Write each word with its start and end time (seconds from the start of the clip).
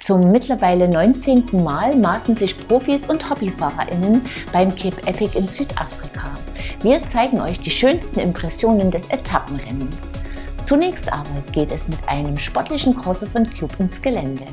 Zum 0.00 0.32
mittlerweile 0.32 0.88
19. 0.88 1.62
Mal 1.62 1.94
maßen 1.94 2.34
sich 2.34 2.56
Profis 2.66 3.06
und 3.06 3.28
HobbyfahrerInnen 3.28 4.22
beim 4.50 4.74
Cape 4.74 4.96
Epic 5.06 5.38
in 5.38 5.46
Südafrika. 5.46 6.30
Wir 6.82 7.02
zeigen 7.02 7.38
euch 7.38 7.60
die 7.60 7.70
schönsten 7.70 8.18
Impressionen 8.18 8.90
des 8.90 9.06
Etappenrennens. 9.10 9.98
Zunächst 10.64 11.12
aber 11.12 11.28
geht 11.52 11.70
es 11.70 11.86
mit 11.86 11.98
einem 12.08 12.38
sportlichen 12.38 12.96
Crosser 12.96 13.26
von 13.26 13.46
Cube 13.46 13.74
ins 13.78 14.00
Gelände. 14.00 14.46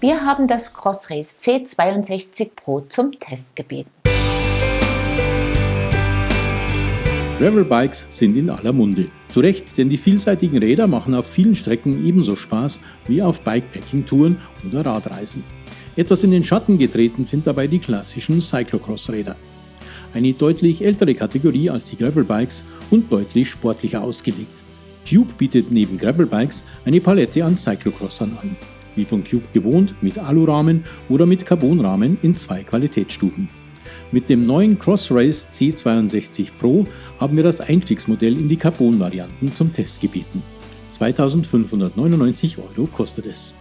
Wir 0.00 0.24
haben 0.24 0.46
das 0.46 0.72
Cross 0.72 1.10
Race 1.10 1.36
C62 1.40 2.50
Pro 2.54 2.80
zum 2.80 3.18
Test 3.18 3.54
gebeten. 3.56 4.01
Gravelbikes 7.38 8.06
sind 8.10 8.36
in 8.36 8.50
aller 8.50 8.72
Munde. 8.72 9.08
Zu 9.28 9.40
Recht, 9.40 9.76
denn 9.76 9.88
die 9.88 9.96
vielseitigen 9.96 10.58
Räder 10.58 10.86
machen 10.86 11.14
auf 11.14 11.26
vielen 11.26 11.54
Strecken 11.54 12.06
ebenso 12.06 12.36
Spaß 12.36 12.80
wie 13.08 13.22
auf 13.22 13.40
Bikepacking-Touren 13.40 14.36
oder 14.68 14.86
Radreisen. 14.86 15.42
Etwas 15.96 16.22
in 16.22 16.30
den 16.30 16.44
Schatten 16.44 16.78
getreten 16.78 17.24
sind 17.24 17.46
dabei 17.46 17.66
die 17.66 17.78
klassischen 17.78 18.40
Cyclocross-Räder. 18.40 19.36
Eine 20.14 20.34
deutlich 20.34 20.84
ältere 20.84 21.14
Kategorie 21.14 21.70
als 21.70 21.90
die 21.90 21.96
Gravelbikes 21.96 22.64
und 22.90 23.10
deutlich 23.10 23.50
sportlicher 23.50 24.02
ausgelegt. 24.02 24.62
Cube 25.08 25.32
bietet 25.36 25.72
neben 25.72 25.98
Gravelbikes 25.98 26.62
eine 26.84 27.00
Palette 27.00 27.44
an 27.44 27.56
Cyclocrossern 27.56 28.36
an. 28.40 28.56
Wie 28.94 29.04
von 29.04 29.24
Cube 29.24 29.46
gewohnt, 29.52 29.94
mit 30.02 30.18
Alurahmen 30.18 30.84
oder 31.08 31.26
mit 31.26 31.46
Carbonrahmen 31.46 32.18
in 32.22 32.36
zwei 32.36 32.62
Qualitätsstufen. 32.62 33.48
Mit 34.12 34.28
dem 34.28 34.42
neuen 34.42 34.78
Crossrace 34.78 35.48
C62 35.50 36.48
Pro 36.60 36.84
haben 37.18 37.34
wir 37.34 37.42
das 37.42 37.62
Einstiegsmodell 37.62 38.36
in 38.36 38.46
die 38.46 38.56
Carbon-Varianten 38.56 39.54
zum 39.54 39.72
Test 39.72 40.02
gebeten. 40.02 40.42
2599 40.90 42.58
Euro 42.58 42.86
kostet 42.86 43.24
es. 43.24 43.54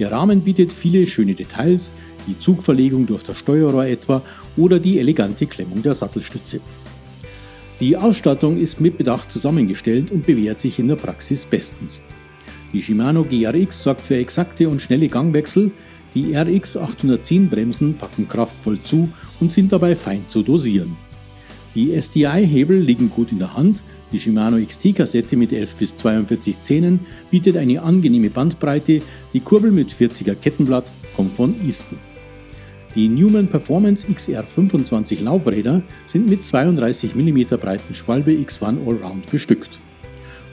Der 0.00 0.10
Rahmen 0.10 0.40
bietet 0.40 0.72
viele 0.72 1.06
schöne 1.06 1.34
Details, 1.34 1.92
die 2.26 2.36
Zugverlegung 2.36 3.06
durch 3.06 3.22
das 3.22 3.38
Steuerrohr 3.38 3.86
etwa 3.86 4.22
oder 4.56 4.80
die 4.80 4.98
elegante 4.98 5.46
Klemmung 5.46 5.84
der 5.84 5.94
Sattelstütze. 5.94 6.60
Die 7.78 7.96
Ausstattung 7.96 8.58
ist 8.58 8.80
mit 8.80 8.98
Bedacht 8.98 9.30
zusammengestellt 9.30 10.10
und 10.10 10.26
bewährt 10.26 10.58
sich 10.58 10.80
in 10.80 10.88
der 10.88 10.96
Praxis 10.96 11.46
bestens. 11.46 12.02
Die 12.72 12.82
Shimano 12.82 13.22
GRX 13.22 13.84
sorgt 13.84 14.04
für 14.04 14.16
exakte 14.16 14.68
und 14.68 14.82
schnelle 14.82 15.08
Gangwechsel, 15.08 15.70
die 16.14 16.34
RX 16.34 16.76
810 16.76 17.48
Bremsen 17.48 17.94
packen 17.94 18.28
kraftvoll 18.28 18.80
zu 18.82 19.08
und 19.40 19.52
sind 19.52 19.72
dabei 19.72 19.94
fein 19.94 20.24
zu 20.28 20.42
dosieren. 20.42 20.96
Die 21.74 21.92
SDI-Hebel 21.92 22.78
liegen 22.78 23.10
gut 23.10 23.30
in 23.30 23.38
der 23.38 23.54
Hand, 23.54 23.80
die 24.12 24.18
Shimano 24.18 24.56
XT-Kassette 24.56 25.36
mit 25.36 25.52
11 25.52 25.76
bis 25.76 25.94
42 25.94 26.60
Zähnen 26.60 27.00
bietet 27.30 27.56
eine 27.56 27.80
angenehme 27.80 28.28
Bandbreite, 28.28 29.02
die 29.32 29.40
Kurbel 29.40 29.70
mit 29.70 29.92
40er 29.92 30.34
Kettenblatt 30.34 30.90
kommt 31.14 31.32
von 31.34 31.54
Easton. 31.64 31.98
Die 32.96 33.06
Newman 33.06 33.46
Performance 33.46 34.08
XR25 34.08 35.22
Laufräder 35.22 35.82
sind 36.06 36.28
mit 36.28 36.42
32 36.42 37.14
mm 37.14 37.56
breiten 37.60 37.94
Schwalbe 37.94 38.32
X1 38.32 38.84
Allround 38.84 39.30
bestückt. 39.30 39.78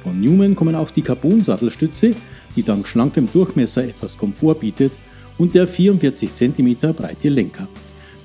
Von 0.04 0.22
Newman 0.22 0.56
kommen 0.56 0.76
auch 0.76 0.92
die 0.92 1.02
Carbon-Sattelstütze, 1.02 2.14
die 2.56 2.62
dank 2.62 2.88
schlankem 2.88 3.28
Durchmesser 3.34 3.86
etwas 3.86 4.20
Komfort 4.20 4.60
bietet 4.60 4.92
und 5.38 5.56
der 5.56 5.68
44 5.68 6.34
cm 6.34 6.94
breite 6.94 7.30
Lenker. 7.30 7.68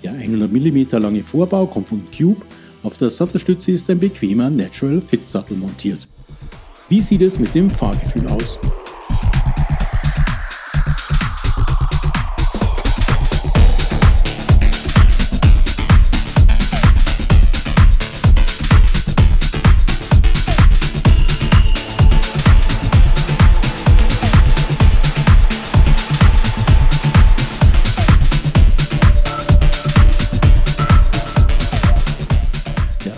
Der 0.03 0.13
100 0.13 0.51
mm 0.53 0.87
lange 0.99 1.23
Vorbau 1.23 1.67
kommt 1.67 1.89
von 1.89 2.03
Cube, 2.17 2.45
auf 2.83 2.99
der 2.99 3.11
Sattelstütze 3.11 3.73
ist 3.73 3.89
ein 3.91 3.99
bequemer 3.99 4.51
Natural 4.51 5.01
Fit 5.01 5.27
Sattel 5.27 5.57
montiert. 5.57 6.09
Wie 6.89 7.01
sieht 7.01 7.23
es 7.23 7.39
mit 7.39 7.55
dem 7.55 7.71
Fahrgefühl 7.71 8.27
aus? 8.27 8.59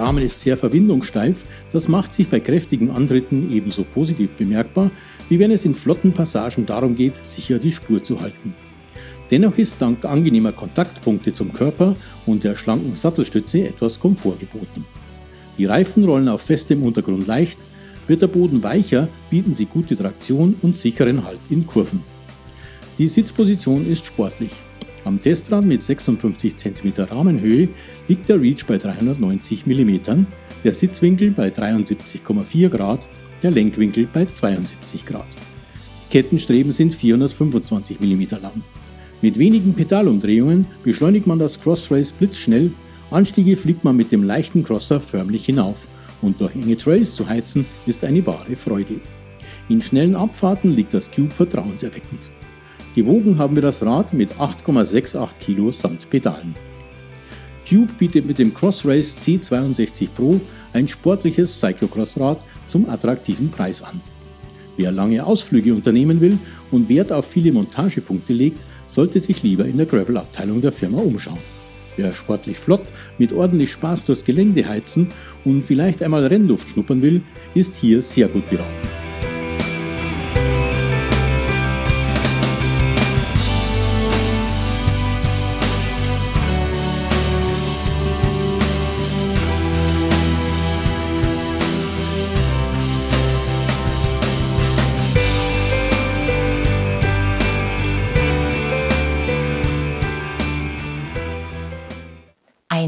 Rahmen 0.04 0.22
ist 0.22 0.41
sehr 0.41 0.59
verbindungssteif, 0.59 1.47
das 1.72 1.88
macht 1.88 2.12
sich 2.12 2.28
bei 2.28 2.38
kräftigen 2.38 2.91
Antritten 2.91 3.50
ebenso 3.50 3.84
positiv 3.84 4.34
bemerkbar, 4.34 4.91
wie 5.31 5.38
wenn 5.38 5.50
es 5.50 5.65
in 5.65 5.75
flotten 5.75 6.12
Passagen 6.12 6.66
darum 6.66 6.94
geht, 6.94 7.16
sicher 7.16 7.59
die 7.59 7.72
Spur 7.72 8.03
zu 8.03 8.20
halten. 8.20 8.53
Dennoch 9.31 9.56
ist 9.56 9.76
dank 9.78 10.04
angenehmer 10.04 10.53
Kontaktpunkte 10.53 11.32
zum 11.32 11.54
Körper 11.54 11.97
und 12.26 12.44
der 12.44 12.54
schlanken 12.54 12.94
Sattelstütze 12.94 13.66
etwas 13.66 13.98
Komfort 13.98 14.37
geboten. 14.38 14.84
Die 15.56 15.64
Reifen 15.64 16.04
rollen 16.04 16.28
auf 16.28 16.43
festem 16.43 16.82
Untergrund 16.82 17.26
leicht, 17.26 17.60
wird 18.06 18.20
der 18.20 18.26
Boden 18.26 18.62
weicher, 18.62 19.09
bieten 19.31 19.54
sie 19.54 19.64
gute 19.64 19.97
Traktion 19.97 20.54
und 20.60 20.76
sicheren 20.76 21.25
Halt 21.25 21.41
in 21.48 21.66
Kurven. 21.66 22.03
Die 22.98 23.09
Sitzposition 23.09 23.91
ist 23.91 24.04
sportlich. 24.04 24.50
Am 25.04 25.20
Testrand 25.20 25.66
mit 25.66 25.82
56 25.82 26.56
cm 26.56 26.92
Rahmenhöhe 26.97 27.69
liegt 28.09 28.28
der 28.28 28.41
Reach 28.41 28.65
bei 28.66 28.78
390 28.78 29.66
mm, 29.66 29.98
der 30.65 30.72
Sitzwinkel 30.72 31.31
bei 31.31 31.48
73,4 31.48 32.70
Grad, 32.70 33.00
der 33.43 33.50
Lenkwinkel 33.50 34.09
bei 34.10 34.25
72 34.25 35.04
Grad. 35.04 35.26
Die 36.06 36.12
Kettenstreben 36.19 36.72
sind 36.72 36.94
425 36.94 38.00
mm 38.00 38.22
lang. 38.41 38.62
Mit 39.20 39.38
wenigen 39.38 39.75
Pedalumdrehungen 39.75 40.66
beschleunigt 40.82 41.26
man 41.26 41.38
das 41.38 41.60
Crossrace 41.60 42.12
blitzschnell, 42.12 42.72
Anstiege 43.10 43.56
fliegt 43.56 43.84
man 43.84 43.97
mit 43.97 44.10
dem 44.10 44.22
leichten 44.22 44.64
Crosser 44.64 45.00
förmlich 45.00 45.44
hinauf 45.44 45.87
und 46.22 46.41
durch 46.41 46.54
enge 46.54 46.78
Trails 46.78 47.14
zu 47.14 47.28
heizen 47.28 47.66
ist 47.87 48.03
eine 48.04 48.26
wahre 48.26 48.56
Freude. 48.56 49.00
In 49.69 49.82
schnellen 49.82 50.16
Abfahrten 50.16 50.75
liegt 50.75 50.94
das 50.94 51.10
Cube 51.10 51.31
vertrauenserweckend. 51.31 52.31
Gewogen 52.94 53.38
haben 53.38 53.56
wir 53.56 53.62
das 53.62 53.84
Rad 53.84 54.12
mit 54.12 54.34
8,68 54.34 55.38
Kilo 55.41 55.72
samt 55.72 56.09
Pedalen. 56.10 56.55
Cube 57.69 57.93
bietet 57.99 58.25
mit 58.25 58.38
dem 58.38 58.55
Crossrace 58.55 59.16
C62 59.19 60.09
Pro 60.15 60.41
ein 60.72 60.87
sportliches 60.87 61.59
Cyclocross-Rad 61.59 62.38
zum 62.69 62.88
attraktiven 62.88 63.50
Preis 63.50 63.82
an. 63.82 64.00
Wer 64.77 64.93
lange 64.93 65.25
Ausflüge 65.25 65.75
unternehmen 65.75 66.21
will 66.21 66.38
und 66.71 66.88
Wert 66.88 67.10
auf 67.10 67.27
viele 67.27 67.50
Montagepunkte 67.53 68.32
legt, 68.32 68.65
sollte 68.87 69.19
sich 69.19 69.43
lieber 69.43 69.65
in 69.65 69.76
der 69.76 69.87
Gravel-Abteilung 69.87 70.61
der 70.61 70.72
Firma 70.72 70.99
umschauen. 70.99 71.38
Wer 71.97 72.15
sportlich 72.15 72.59
flott 72.59 72.84
mit 73.19 73.32
ordentlich 73.32 73.72
Spaß 73.72 74.05
durchs 74.05 74.25
Gelände 74.25 74.69
heizen 74.69 75.11
und 75.44 75.62
vielleicht 75.62 76.03
einmal 76.03 76.26
Rennluft 76.26 76.69
schnuppern 76.69 77.03
will, 77.03 77.22
ist 77.55 77.75
hier 77.76 78.03
sehr 78.03 78.28
gut 78.28 78.49
beraten. 78.50 79.03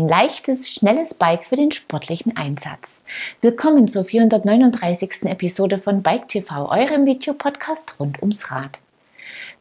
Leichtes, 0.07 0.71
schnelles 0.71 1.15
Bike 1.15 1.45
für 1.45 1.57
den 1.57 1.73
sportlichen 1.73 2.37
Einsatz. 2.37 3.01
Willkommen 3.41 3.89
zur 3.89 4.05
439. 4.05 5.25
Episode 5.25 5.79
von 5.79 6.01
Bike 6.01 6.29
TV, 6.29 6.71
eurem 6.71 7.07
Videopodcast 7.07 7.99
rund 7.99 8.23
ums 8.23 8.53
Rad. 8.53 8.79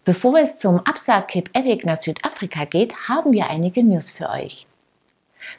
Bevor 0.04 0.38
es 0.38 0.60
zum 0.60 0.82
Absag 0.82 1.30
Cape 1.30 1.50
Epic 1.54 1.84
nach 1.88 2.00
Südafrika 2.00 2.66
geht, 2.66 2.94
haben 3.08 3.32
wir 3.32 3.50
einige 3.50 3.84
News 3.84 4.12
für 4.12 4.30
euch. 4.30 4.68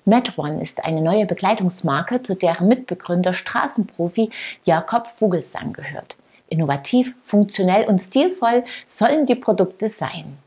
Mad 0.05 0.31
One 0.37 0.63
ist 0.63 0.85
eine 0.85 1.01
neue 1.01 1.27
Bekleidungsmarke, 1.27 2.23
zu 2.23 2.37
deren 2.37 2.69
Mitbegründer 2.69 3.35
Straßenprofi 3.35 4.31
Jakob 4.63 5.09
Vogelsang 5.09 5.73
gehört. 5.73 6.17
Innovativ, 6.49 7.17
funktionell 7.25 7.87
und 7.87 8.01
stilvoll 8.01 8.63
sollen 8.87 9.27
die 9.27 9.35
Produkte 9.35 9.89
sein. 9.89 10.39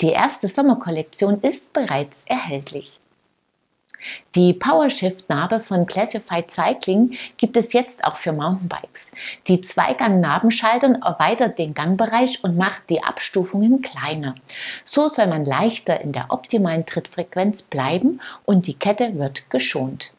Die 0.00 0.10
erste 0.10 0.46
Sommerkollektion 0.46 1.40
ist 1.40 1.72
bereits 1.72 2.22
erhältlich. 2.26 3.00
Die 4.34 4.52
PowerShift-Narbe 4.52 5.60
von 5.60 5.86
Classified 5.86 6.50
Cycling 6.50 7.16
gibt 7.36 7.56
es 7.56 7.72
jetzt 7.72 8.04
auch 8.04 8.16
für 8.16 8.32
Mountainbikes. 8.32 9.10
Die 9.46 9.60
Zweigang-Nabenschaltung 9.60 11.02
erweitert 11.02 11.58
den 11.58 11.74
Gangbereich 11.74 12.42
und 12.42 12.56
macht 12.56 12.90
die 12.90 13.02
Abstufungen 13.02 13.82
kleiner. 13.82 14.34
So 14.84 15.08
soll 15.08 15.26
man 15.26 15.44
leichter 15.44 16.00
in 16.00 16.12
der 16.12 16.26
optimalen 16.30 16.86
Trittfrequenz 16.86 17.62
bleiben 17.62 18.20
und 18.44 18.66
die 18.66 18.74
Kette 18.74 19.18
wird 19.18 19.50
geschont. 19.50 20.12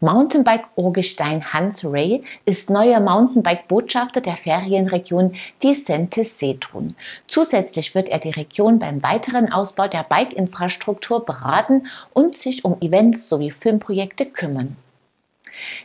Mountainbike-Urgestein 0.00 1.52
Hans 1.52 1.84
Ray 1.84 2.22
ist 2.44 2.70
neuer 2.70 3.00
Mountainbike-Botschafter 3.00 4.20
der 4.20 4.36
Ferienregion 4.36 5.34
Dicentes 5.62 6.38
Setrun. 6.38 6.94
Zusätzlich 7.26 7.94
wird 7.94 8.08
er 8.08 8.18
die 8.18 8.30
Region 8.30 8.78
beim 8.78 9.02
weiteren 9.02 9.52
Ausbau 9.52 9.88
der 9.88 10.04
Bike-Infrastruktur 10.04 11.24
beraten 11.24 11.86
und 12.12 12.36
sich 12.36 12.64
um 12.64 12.80
Events 12.80 13.28
sowie 13.28 13.50
Filmprojekte 13.50 14.26
kümmern. 14.26 14.76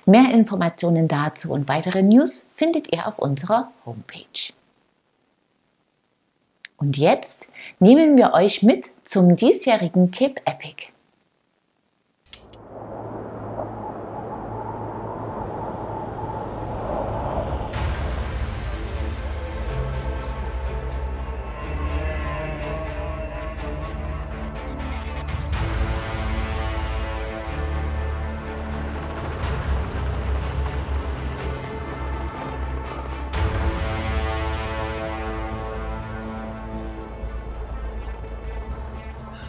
Mehr 0.06 0.32
Informationen 0.32 1.08
dazu 1.08 1.52
und 1.52 1.68
weitere 1.68 2.04
News 2.04 2.48
findet 2.56 2.94
ihr 2.94 3.08
auf 3.08 3.20
unserer 3.20 3.72
Homepage. 3.86 4.54
Und 6.78 6.98
jetzt 6.98 7.48
nehmen 7.80 8.18
wir 8.18 8.34
euch 8.34 8.62
mit 8.62 8.90
zum 9.06 9.36
diesjährigen 9.36 10.12
Cape 10.12 10.42
Epic. 10.46 10.93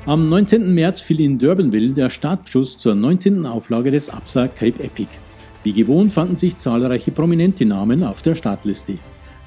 Am 0.06 0.29
19. 0.29 0.75
März 0.75 1.01
fiel 1.01 1.23
in 1.23 1.39
Durbanville 1.39 1.95
der 1.95 2.11
Startschuss 2.11 2.77
zur 2.77 2.95
19. 2.95 3.47
Auflage 3.47 3.91
des 3.91 4.11
Absa 4.11 4.49
Cape 4.49 4.85
Epic. 4.85 5.09
Wie 5.62 5.73
gewohnt 5.73 6.12
fanden 6.12 6.37
sich 6.37 6.59
zahlreiche 6.59 7.11
prominente 7.11 7.65
Namen 7.65 8.05
auf 8.05 8.21
der 8.21 8.35
Startliste. 8.35 8.99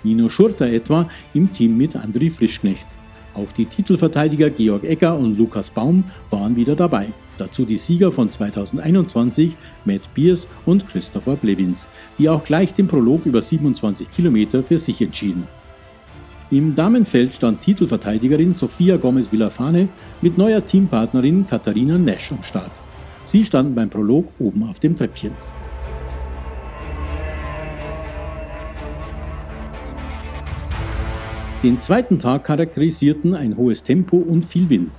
Nino 0.03 0.29
Schurter 0.29 0.65
etwa 0.65 1.07
im 1.35 1.53
Team 1.53 1.77
mit 1.77 1.95
André 1.95 2.31
Frischknecht. 2.31 2.87
Auch 3.35 3.51
die 3.51 3.65
Titelverteidiger 3.65 4.49
Georg 4.49 4.83
Egger 4.83 5.15
und 5.15 5.37
Lukas 5.37 5.69
Baum 5.69 6.05
waren 6.31 6.55
wieder 6.55 6.75
dabei. 6.75 7.09
Dazu 7.37 7.63
die 7.63 7.77
Sieger 7.77 8.11
von 8.11 8.31
2021, 8.31 9.55
Matt 9.85 10.11
Beers 10.15 10.47
und 10.65 10.89
Christopher 10.89 11.35
Blevins, 11.35 11.87
die 12.17 12.29
auch 12.29 12.43
gleich 12.43 12.73
den 12.73 12.87
Prolog 12.87 13.27
über 13.27 13.43
27 13.43 14.09
Kilometer 14.09 14.63
für 14.63 14.79
sich 14.79 15.03
entschieden. 15.03 15.47
Im 16.49 16.75
Damenfeld 16.75 17.33
stand 17.33 17.59
Titelverteidigerin 17.59 18.53
Sofia 18.53 18.95
Gomez 18.95 19.33
Villafane 19.33 19.89
mit 20.21 20.37
neuer 20.37 20.65
Teampartnerin 20.65 21.45
Katharina 21.45 21.97
Nash 21.97 22.31
am 22.31 22.41
Start. 22.41 22.71
Sie 23.25 23.43
standen 23.43 23.75
beim 23.75 23.89
Prolog 23.89 24.31
oben 24.39 24.63
auf 24.63 24.79
dem 24.79 24.95
Treppchen. 24.95 25.33
Den 31.63 31.81
zweiten 31.81 32.17
Tag 32.17 32.45
charakterisierten 32.45 33.33
ein 33.33 33.57
hohes 33.57 33.83
Tempo 33.83 34.15
und 34.15 34.45
viel 34.45 34.69
Wind. 34.69 34.91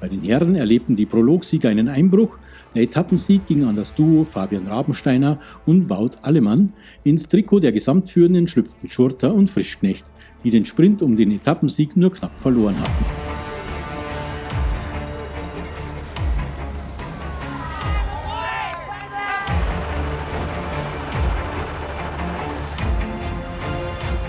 Bei 0.00 0.08
den 0.08 0.22
Herren 0.22 0.54
erlebten 0.54 0.96
die 0.96 1.04
Prologsieger 1.04 1.68
einen 1.68 1.88
Einbruch. 1.88 2.38
Der 2.74 2.82
Etappensieg 2.82 3.46
ging 3.46 3.64
an 3.64 3.76
das 3.76 3.94
Duo 3.94 4.24
Fabian 4.24 4.66
Rabensteiner 4.66 5.38
und 5.66 5.90
Wout 5.90 6.12
Allemann. 6.22 6.72
Ins 7.02 7.28
Trikot 7.28 7.60
der 7.60 7.72
Gesamtführenden 7.72 8.46
schlüpften 8.46 8.88
Schurter 8.88 9.34
und 9.34 9.50
Frischknecht 9.50 10.06
die 10.44 10.50
den 10.50 10.64
Sprint 10.64 11.02
um 11.02 11.16
den 11.16 11.30
Etappensieg 11.32 11.96
nur 11.96 12.12
knapp 12.12 12.40
verloren 12.40 12.78
hatten. 12.78 13.04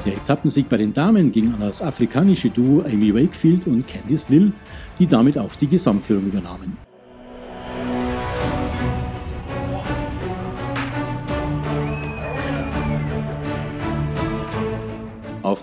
Der 0.05 0.13
Etappensieg 0.13 0.69
bei 0.69 0.77
den 0.77 0.93
Damen 0.93 1.31
ging 1.31 1.51
an 1.53 1.59
das 1.59 1.81
afrikanische 1.81 2.49
Duo 2.49 2.83
Amy 2.85 3.13
Wakefield 3.13 3.65
und 3.67 3.87
Candice 3.87 4.29
Lill, 4.29 4.53
die 4.99 5.07
damit 5.07 5.37
auch 5.37 5.55
die 5.55 5.67
Gesamtführung 5.67 6.27
übernahmen. 6.27 6.84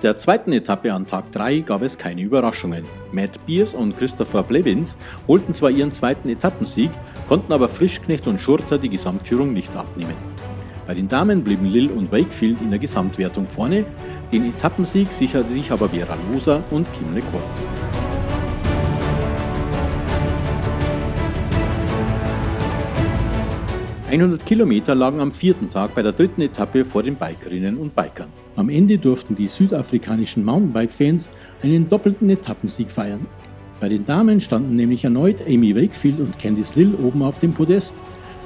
Der 0.03 0.17
zweiten 0.17 0.53
Etappe 0.53 0.93
an 0.93 1.07
Tag 1.07 1.31
3 1.33 1.61
gab 1.61 1.83
es 1.83 1.97
keine 1.97 2.23
Überraschungen. 2.23 2.85
Matt 3.13 3.39
Beers 3.47 3.75
und 3.75 3.97
Christopher 3.97 4.43
Blevins 4.43 4.97
holten 5.29 5.55
zwar 5.55 5.71
ihren 5.71 5.93
zweiten 5.93 6.29
Etappensieg, 6.29 6.91
konnten 7.29 7.53
aber 7.53 7.69
Frischknecht 7.69 8.27
und 8.27 8.39
Schurter 8.39 8.79
die 8.79 8.89
Gesamtführung 8.89 9.53
nicht 9.53 9.77
abnehmen. 9.77 10.15
Bei 10.87 10.95
den 10.95 11.07
Damen 11.07 11.45
blieben 11.45 11.67
Lill 11.67 11.91
und 11.91 12.11
Wakefield 12.11 12.61
in 12.61 12.71
der 12.71 12.81
Gesamtwertung 12.81 13.47
vorne, 13.47 13.85
den 14.33 14.49
Etappensieg 14.49 15.13
sicherte 15.13 15.51
sich 15.51 15.71
aber 15.71 15.89
Vera 15.89 16.17
Loser 16.33 16.63
und 16.71 16.87
Kim 16.95 17.15
LeCourt. 17.15 17.43
100 24.11 24.45
Kilometer 24.45 24.95
lagen 24.95 25.21
am 25.21 25.33
vierten 25.33 25.71
Tag 25.71 25.95
bei 25.95 26.03
der 26.03 26.13
dritten 26.13 26.43
Etappe 26.43 26.85
vor 26.85 27.03
den 27.03 27.15
Bikerinnen 27.15 27.79
und 27.79 27.95
Bikern. 27.95 28.42
Am 28.57 28.69
Ende 28.69 28.99
durften 28.99 29.35
die 29.35 29.49
südafrikanischen 29.49 30.45
Mountainbike-Fans 30.45 31.31
einen 31.63 31.89
doppelten 31.89 32.29
Etappensieg 32.29 32.91
feiern. 32.91 33.27
Bei 33.81 33.89
den 33.89 34.05
Damen 34.05 34.41
standen 34.41 34.75
nämlich 34.77 35.05
erneut 35.05 35.37
Amy 35.47 35.75
Wakefield 35.75 36.21
und 36.21 36.39
Candice 36.39 36.77
Lill 36.77 36.95
oben 36.95 37.23
auf 37.23 37.39
dem 37.39 37.53
Podest. 37.53 37.95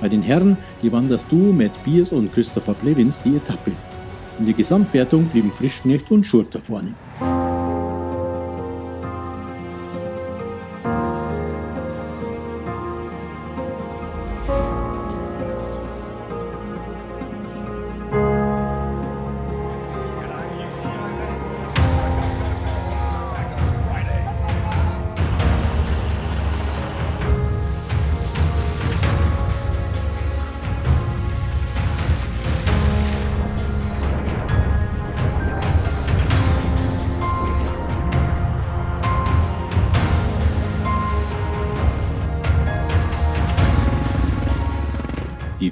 Bei 0.00 0.08
den 0.08 0.22
Herren 0.22 0.56
gewann 0.80 1.08
das 1.08 1.26
Duo 1.26 1.52
Matt 1.52 1.72
Beers 1.84 2.12
und 2.12 2.32
Christopher 2.32 2.74
Blevins 2.74 3.20
die 3.20 3.36
Etappe. 3.36 3.72
In 4.38 4.46
der 4.46 4.54
Gesamtwertung 4.54 5.26
blieben 5.26 5.50
Frischknecht 5.50 6.10
und 6.10 6.24
Schurter 6.24 6.60
vorne. 6.60 6.94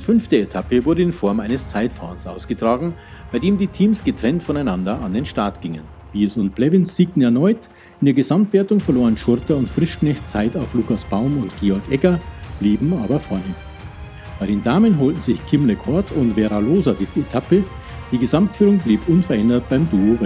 Fünfte 0.05 0.39
Etappe 0.39 0.85
wurde 0.85 1.03
in 1.03 1.13
Form 1.13 1.41
eines 1.41 1.67
Zeitfahrens 1.67 2.27
ausgetragen, 2.27 2.95
bei 3.33 3.39
dem 3.39 3.59
die 3.59 3.67
Teams 3.67 4.05
getrennt 4.05 4.43
voneinander 4.43 5.01
an 5.01 5.13
den 5.13 5.27
Start 5.27 5.61
gingen. 5.61 5.83
Bies 6.13 6.37
und 6.37 6.55
Blevins 6.55 6.95
siegten 6.95 7.23
erneut, 7.23 7.69
in 8.01 8.05
der 8.05 8.15
Gesamtwertung 8.15 8.79
verloren 8.79 9.17
Schurter 9.17 9.57
und 9.57 9.69
Frischknecht 9.69 10.29
Zeit 10.29 10.57
auf 10.57 10.75
Lukas 10.75 11.05
Baum 11.05 11.39
und 11.39 11.53
Georg 11.61 11.83
Egger, 11.91 12.21
blieben 12.61 12.93
aber 13.03 13.19
vorne. 13.19 13.43
Bei 14.39 14.47
den 14.47 14.63
Damen 14.63 14.99
holten 14.99 15.23
sich 15.23 15.45
Kim 15.47 15.67
LeCourt 15.67 16.13
und 16.13 16.35
Vera 16.35 16.59
Loser 16.59 16.95
die 16.95 17.21
Etappe, 17.21 17.65
die 18.13 18.19
Gesamtführung 18.19 18.79
blieb 18.79 19.01
unverändert 19.09 19.69
beim 19.69 19.89
Duo 19.91 20.17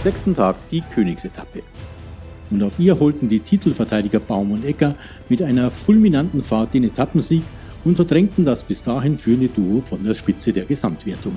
Sechsten 0.00 0.34
Tag 0.34 0.56
die 0.70 0.80
Königsetappe. 0.80 1.62
Und 2.50 2.62
auf 2.62 2.78
ihr 2.78 2.98
holten 2.98 3.28
die 3.28 3.40
Titelverteidiger 3.40 4.20
Baum 4.20 4.52
und 4.52 4.64
Ecker 4.64 4.94
mit 5.28 5.42
einer 5.42 5.70
fulminanten 5.70 6.40
Fahrt 6.40 6.72
den 6.72 6.84
Etappensieg 6.84 7.42
und 7.84 7.96
verdrängten 7.96 8.44
das 8.44 8.62
bis 8.62 8.82
dahin 8.82 9.16
führende 9.16 9.48
Duo 9.48 9.80
von 9.80 10.04
der 10.04 10.14
Spitze 10.14 10.52
der 10.52 10.64
Gesamtwertung. 10.64 11.36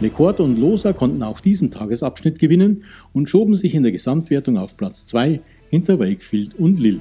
Lecourt 0.00 0.40
und 0.40 0.58
Loser 0.58 0.92
konnten 0.92 1.22
auch 1.22 1.40
diesen 1.40 1.70
Tagesabschnitt 1.70 2.38
gewinnen 2.38 2.84
und 3.12 3.30
schoben 3.30 3.54
sich 3.54 3.74
in 3.74 3.82
der 3.82 3.92
Gesamtwertung 3.92 4.58
auf 4.58 4.76
Platz 4.76 5.06
2 5.06 5.40
hinter 5.70 5.98
Wakefield 5.98 6.54
und 6.56 6.78
Lille. 6.78 7.00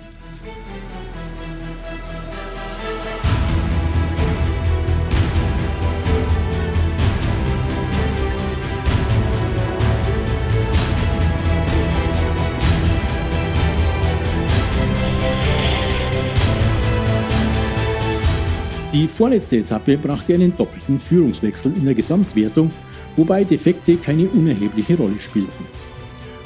Die 18.96 19.10
vorletzte 19.10 19.58
Etappe 19.58 19.98
brachte 19.98 20.36
einen 20.36 20.56
doppelten 20.56 21.02
Führungswechsel 21.02 21.74
in 21.76 21.84
der 21.84 21.94
Gesamtwertung, 21.94 22.72
wobei 23.18 23.44
Defekte 23.44 23.98
keine 23.98 24.30
unerhebliche 24.30 24.96
Rolle 24.96 25.20
spielten. 25.20 25.66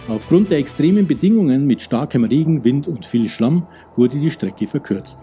Aufgrund 0.07 0.49
der 0.49 0.57
extremen 0.57 1.05
Bedingungen 1.05 1.67
mit 1.67 1.79
starkem 1.79 2.23
Regen, 2.23 2.63
Wind 2.63 2.87
und 2.87 3.05
viel 3.05 3.29
Schlamm 3.29 3.67
wurde 3.95 4.17
die 4.17 4.31
Strecke 4.31 4.65
verkürzt. 4.65 5.19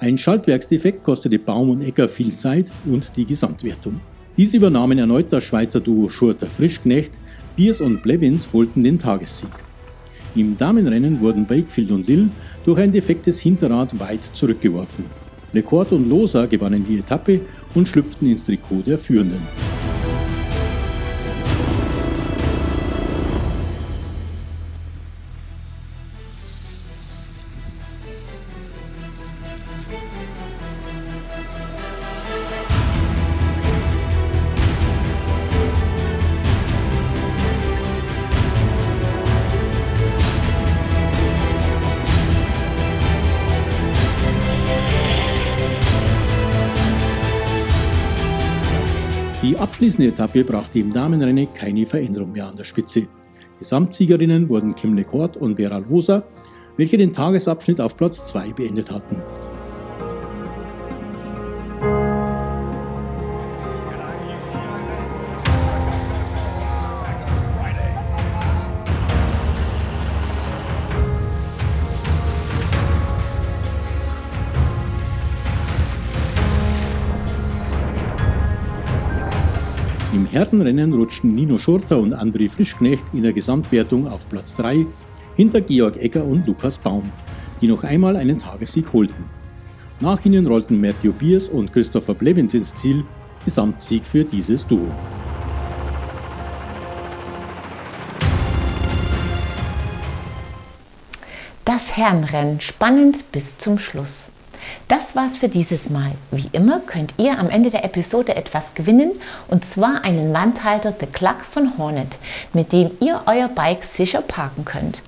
Ein 0.00 0.18
Schaltwerksdefekt 0.18 1.04
kostete 1.04 1.38
Baum 1.38 1.70
und 1.70 1.82
Ecker 1.82 2.08
viel 2.08 2.34
Zeit 2.34 2.72
und 2.84 3.16
die 3.16 3.26
Gesamtwertung. 3.26 4.00
Dies 4.36 4.52
übernahmen 4.52 4.98
erneut 4.98 5.32
das 5.32 5.44
Schweizer 5.44 5.78
Duo 5.78 6.08
Schurter 6.08 6.48
Frischknecht, 6.48 7.12
Biers 7.54 7.80
und 7.80 8.02
Blevins 8.02 8.52
holten 8.52 8.82
den 8.82 8.98
Tagessieg. 8.98 9.50
Im 10.34 10.56
Damenrennen 10.56 11.20
wurden 11.20 11.48
Wakefield 11.48 11.92
und 11.92 12.08
Lill 12.08 12.28
durch 12.64 12.80
ein 12.80 12.90
defektes 12.90 13.38
Hinterrad 13.38 14.00
weit 14.00 14.24
zurückgeworfen. 14.24 15.29
Lecourt 15.52 15.92
und 15.92 16.08
Loser 16.08 16.46
gewannen 16.46 16.84
die 16.88 16.98
Etappe 16.98 17.40
und 17.74 17.88
schlüpften 17.88 18.28
ins 18.28 18.44
Trikot 18.44 18.82
der 18.82 18.98
Führenden. 18.98 19.69
Die 49.50 49.58
abschließende 49.58 50.12
Etappe 50.12 50.44
brachte 50.44 50.78
im 50.78 50.92
Damenrennen 50.92 51.52
keine 51.52 51.84
Veränderung 51.84 52.30
mehr 52.30 52.46
an 52.46 52.56
der 52.56 52.62
Spitze. 52.62 53.08
Gesamtsiegerinnen 53.58 54.48
wurden 54.48 54.76
Kim 54.76 54.94
LeCourt 54.94 55.36
und 55.36 55.56
Vera 55.56 55.78
Losa, 55.78 56.22
welche 56.76 56.96
den 56.96 57.12
Tagesabschnitt 57.12 57.80
auf 57.80 57.96
Platz 57.96 58.24
2 58.26 58.52
beendet 58.52 58.92
hatten. 58.92 59.16
Im 80.30 80.36
Herrenrennen 80.36 80.92
rutschten 80.92 81.34
Nino 81.34 81.58
Schurter 81.58 81.98
und 81.98 82.14
André 82.14 82.48
Frischknecht 82.48 83.04
in 83.12 83.24
der 83.24 83.32
Gesamtwertung 83.32 84.06
auf 84.06 84.28
Platz 84.28 84.54
3 84.54 84.86
hinter 85.34 85.60
Georg 85.60 85.96
Egger 85.96 86.24
und 86.24 86.46
Lukas 86.46 86.78
Baum, 86.78 87.10
die 87.60 87.66
noch 87.66 87.82
einmal 87.82 88.14
einen 88.14 88.38
Tagessieg 88.38 88.92
holten. 88.92 89.24
Nach 89.98 90.24
ihnen 90.24 90.46
rollten 90.46 90.80
Matthew 90.80 91.14
Beers 91.14 91.48
und 91.48 91.72
Christopher 91.72 92.14
Blevins 92.14 92.54
ins 92.54 92.72
Ziel, 92.72 93.02
Gesamtsieg 93.44 94.06
für 94.06 94.22
dieses 94.22 94.64
Duo. 94.64 94.86
Das 101.64 101.96
Herrenrennen 101.96 102.60
spannend 102.60 103.32
bis 103.32 103.58
zum 103.58 103.80
Schluss. 103.80 104.28
Das 104.90 105.14
war's 105.14 105.38
für 105.38 105.48
dieses 105.48 105.88
Mal. 105.88 106.10
Wie 106.32 106.48
immer 106.50 106.80
könnt 106.80 107.14
ihr 107.16 107.38
am 107.38 107.48
Ende 107.48 107.70
der 107.70 107.84
Episode 107.84 108.34
etwas 108.34 108.74
gewinnen 108.74 109.12
und 109.46 109.64
zwar 109.64 110.02
einen 110.02 110.34
Wandhalter 110.34 110.92
The 110.98 111.06
Cluck 111.06 111.42
von 111.42 111.78
Hornet, 111.78 112.18
mit 112.54 112.72
dem 112.72 112.90
ihr 112.98 113.22
euer 113.26 113.46
Bike 113.46 113.84
sicher 113.84 114.20
parken 114.20 114.64
könnt. 114.64 115.00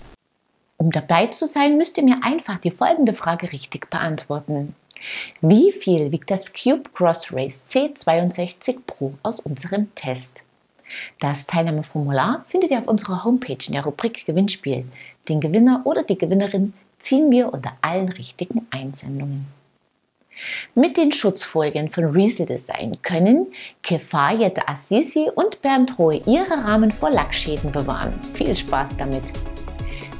Um 0.76 0.92
dabei 0.92 1.26
zu 1.26 1.48
sein, 1.48 1.78
müsst 1.78 1.98
ihr 1.98 2.04
mir 2.04 2.18
einfach 2.22 2.60
die 2.60 2.70
folgende 2.70 3.12
Frage 3.12 3.50
richtig 3.50 3.90
beantworten. 3.90 4.76
Wie 5.40 5.72
viel 5.72 6.12
wiegt 6.12 6.30
das 6.30 6.52
Cube 6.52 6.88
Cross 6.94 7.32
Race 7.32 7.64
C62 7.68 8.76
Pro 8.86 9.14
aus 9.24 9.40
unserem 9.40 9.92
Test? 9.96 10.44
Das 11.18 11.48
Teilnahmeformular 11.48 12.44
findet 12.46 12.70
ihr 12.70 12.78
auf 12.78 12.86
unserer 12.86 13.24
Homepage 13.24 13.58
in 13.66 13.72
der 13.72 13.82
Rubrik 13.82 14.26
Gewinnspiel. 14.26 14.84
Den 15.28 15.40
Gewinner 15.40 15.82
oder 15.86 16.04
die 16.04 16.18
Gewinnerin 16.18 16.72
ziehen 17.00 17.32
wir 17.32 17.52
unter 17.52 17.72
allen 17.82 18.10
richtigen 18.10 18.68
Einsendungen. 18.70 19.48
Mit 20.74 20.96
den 20.96 21.12
Schutzfolien 21.12 21.90
von 21.90 22.04
Riesel 22.06 22.46
Design 22.46 22.96
können 23.02 23.48
Kefayet 23.82 24.58
Assisi 24.66 25.30
und 25.34 25.60
Bernd 25.60 25.98
Rohe 25.98 26.22
ihre 26.24 26.64
Rahmen 26.64 26.90
vor 26.90 27.10
Lackschäden 27.10 27.70
bewahren. 27.70 28.14
Viel 28.32 28.56
Spaß 28.56 28.96
damit! 28.96 29.22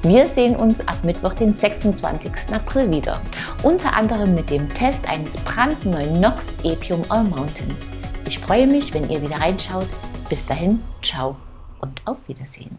Wir 0.03 0.27
sehen 0.27 0.55
uns 0.55 0.87
ab 0.87 0.99
Mittwoch, 1.05 1.33
den 1.33 1.55
26. 1.55 2.53
April 2.53 2.93
wieder, 2.93 3.23
unter 3.63 3.97
anderem 3.97 4.35
mit 4.35 4.51
dem 4.51 4.69
Test 4.75 5.09
eines 5.09 5.39
brandneuen 5.39 6.21
Nox 6.21 6.55
Epium 6.65 7.03
All 7.09 7.25
Mountain. 7.25 7.75
Ich 8.27 8.39
freue 8.39 8.67
mich, 8.67 8.93
wenn 8.93 9.09
ihr 9.09 9.23
wieder 9.23 9.41
reinschaut. 9.41 9.89
Bis 10.29 10.45
dahin, 10.45 10.83
ciao 11.01 11.37
und 11.81 12.03
auf 12.05 12.19
Wiedersehen. 12.27 12.79